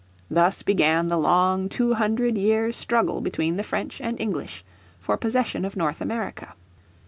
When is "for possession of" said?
4.99-5.75